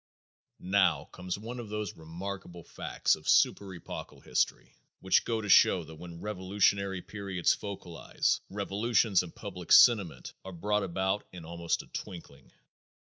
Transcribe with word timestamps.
"Now 0.73 1.05
comes 1.11 1.37
one 1.37 1.59
of 1.59 1.69
those 1.69 1.95
remarkable 1.95 2.63
facts 2.63 3.15
of 3.15 3.29
super 3.29 3.71
epochal 3.75 4.19
history," 4.19 4.61
continues 4.63 4.73
Bonsall, 4.93 4.97
"which 5.01 5.25
go 5.25 5.41
to 5.41 5.47
show 5.49 5.83
that 5.83 5.93
when 5.93 6.19
revolutionary 6.21 7.03
periods 7.03 7.55
focalize, 7.55 8.39
revolutions 8.49 9.21
in 9.21 9.29
public 9.29 9.71
sentiment 9.71 10.33
are 10.43 10.51
brought 10.53 10.81
about 10.81 11.27
in 11.31 11.45
almost 11.45 11.83
a 11.83 11.85
twinkling. 11.85 12.51